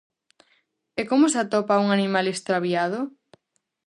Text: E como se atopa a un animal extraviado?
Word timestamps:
E 0.99 1.01
como 1.09 1.25
se 1.31 1.39
atopa 1.43 1.73
a 1.75 1.83
un 1.85 1.89
animal 1.97 2.25
extraviado? 2.33 2.99